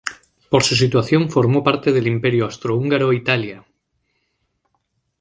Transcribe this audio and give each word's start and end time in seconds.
Por 0.49 0.63
su 0.63 0.75
situación 0.75 1.29
formó 1.29 1.59
parte 1.63 1.91
del 1.93 2.07
Imperio 2.07 2.45
austrohúngaro 2.45 3.07
e 3.11 3.17
Italia. 3.23 3.57